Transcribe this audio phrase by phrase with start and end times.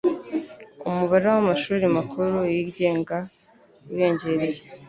[0.87, 3.17] Umubare w'amashuri makuru yigenga
[3.89, 4.61] wiyongereye.